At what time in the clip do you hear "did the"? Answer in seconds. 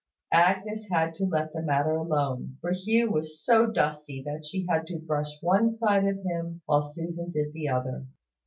7.29-7.67